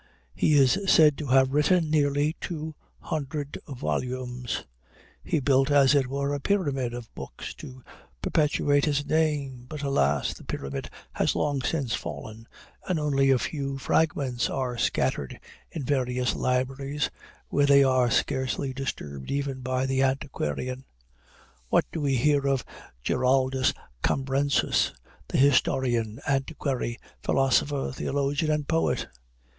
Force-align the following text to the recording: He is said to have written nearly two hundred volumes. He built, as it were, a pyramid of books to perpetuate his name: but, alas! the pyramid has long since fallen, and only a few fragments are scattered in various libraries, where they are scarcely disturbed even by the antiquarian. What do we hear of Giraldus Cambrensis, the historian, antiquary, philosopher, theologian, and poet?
He 0.33 0.55
is 0.55 0.79
said 0.87 1.15
to 1.19 1.27
have 1.27 1.51
written 1.53 1.91
nearly 1.91 2.35
two 2.41 2.73
hundred 3.01 3.59
volumes. 3.67 4.65
He 5.23 5.39
built, 5.39 5.69
as 5.69 5.93
it 5.93 6.07
were, 6.07 6.33
a 6.33 6.39
pyramid 6.39 6.95
of 6.95 7.13
books 7.13 7.53
to 7.61 7.83
perpetuate 8.19 8.85
his 8.85 9.05
name: 9.05 9.67
but, 9.69 9.83
alas! 9.83 10.33
the 10.33 10.43
pyramid 10.43 10.89
has 11.13 11.35
long 11.35 11.61
since 11.61 11.93
fallen, 11.93 12.47
and 12.89 12.99
only 12.99 13.29
a 13.29 13.37
few 13.37 13.77
fragments 13.77 14.49
are 14.49 14.75
scattered 14.75 15.39
in 15.69 15.83
various 15.83 16.33
libraries, 16.35 17.11
where 17.49 17.67
they 17.67 17.83
are 17.83 18.09
scarcely 18.09 18.73
disturbed 18.73 19.29
even 19.29 19.61
by 19.61 19.85
the 19.85 20.01
antiquarian. 20.01 20.83
What 21.69 21.85
do 21.91 22.01
we 22.01 22.15
hear 22.15 22.47
of 22.47 22.65
Giraldus 23.03 23.71
Cambrensis, 24.03 24.93
the 25.27 25.37
historian, 25.37 26.19
antiquary, 26.27 26.97
philosopher, 27.21 27.91
theologian, 27.93 28.49
and 28.51 28.67
poet? 28.67 29.05